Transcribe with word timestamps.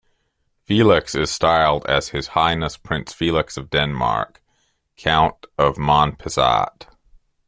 Felix 0.63 1.13
is 1.13 1.29
styled 1.29 1.85
as 1.85 2.07
"His 2.09 2.29
Highness 2.29 2.75
Prince 2.75 3.13
Felix 3.13 3.55
of 3.55 3.69
Denmark, 3.69 4.41
Count 4.97 5.45
of 5.59 5.75
Monpezat". 5.75 6.87